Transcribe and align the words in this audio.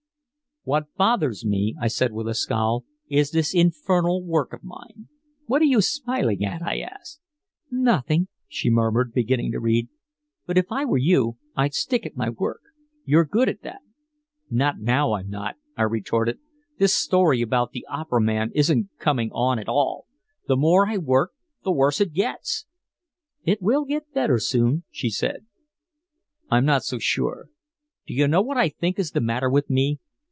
"What 0.63 0.93
bothers 0.95 1.43
me," 1.43 1.75
I 1.81 1.87
said 1.87 2.11
with 2.13 2.27
a 2.27 2.35
scowl, 2.35 2.85
"is 3.09 3.31
this 3.31 3.51
infernal 3.55 4.23
work 4.23 4.53
of 4.53 4.63
mine. 4.63 5.07
What 5.47 5.59
are 5.63 5.65
you 5.65 5.81
smiling 5.81 6.45
at?" 6.45 6.61
I 6.61 6.81
asked. 6.81 7.19
"Nothing," 7.71 8.27
she 8.47 8.69
murmured, 8.69 9.11
beginning 9.11 9.51
to 9.53 9.59
read. 9.59 9.89
"But 10.45 10.59
if 10.59 10.67
I 10.71 10.85
were 10.85 10.99
you 10.99 11.37
I'd 11.55 11.73
stick 11.73 12.05
at 12.05 12.15
my 12.15 12.29
work. 12.29 12.61
You're 13.05 13.25
good 13.25 13.49
at 13.49 13.63
that." 13.63 13.81
"Not 14.51 14.77
now 14.77 15.13
I'm 15.13 15.31
not," 15.31 15.55
I 15.75 15.81
retorted. 15.81 16.37
"This 16.77 16.93
story 16.93 17.41
about 17.41 17.71
the 17.71 17.87
opera 17.89 18.21
man 18.21 18.51
isn't 18.53 18.91
coming 18.99 19.31
on 19.31 19.57
at 19.57 19.67
all! 19.67 20.05
The 20.47 20.55
more 20.57 20.87
I 20.87 20.99
work 20.99 21.31
the 21.63 21.71
worse 21.71 21.99
it 21.99 22.13
gets!" 22.13 22.67
"It 23.45 23.63
will 23.63 23.83
get 23.83 24.13
better 24.13 24.37
soon," 24.37 24.83
she 24.91 25.09
said. 25.09 25.43
"I'm 26.51 26.65
not 26.65 26.83
so 26.83 26.99
sure. 26.99 27.47
Do 28.05 28.13
you 28.13 28.27
know 28.27 28.43
what 28.43 28.57
I 28.57 28.69
think 28.69 28.99
is 28.99 29.09
the 29.13 29.21
matter 29.21 29.49
with 29.49 29.67
me? 29.67 29.97